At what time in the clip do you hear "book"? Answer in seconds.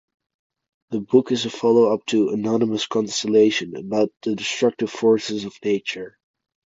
0.99-1.31